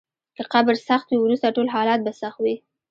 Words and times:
که 0.37 0.43
قبر 0.53 0.73
سخت 0.87 1.07
وي، 1.09 1.17
وروسته 1.21 1.47
ټول 1.55 1.67
حالات 1.75 1.99
به 2.05 2.11
سخت 2.21 2.39
وي. 2.41 2.55